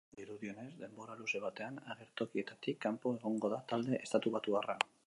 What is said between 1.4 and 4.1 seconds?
batean agertokietatik kanpo egongo da talde